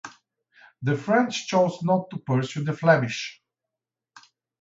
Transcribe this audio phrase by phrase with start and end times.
[0.81, 3.39] The French chose not to pursue the Flemish.